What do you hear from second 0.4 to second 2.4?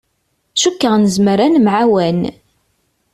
Cukkeɣ nezmer ad nemεawan.